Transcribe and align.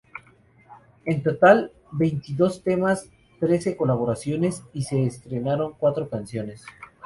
En 1.05 1.21
total 1.21 1.71
son 1.75 1.97
veintidós 1.99 2.63
temas, 2.63 3.11
trece 3.39 3.77
colaboraciones 3.77 4.63
y 4.73 4.81
se 4.81 5.05
estrenaron 5.05 5.75
cuatro 5.77 6.09
canciones. 6.09 6.65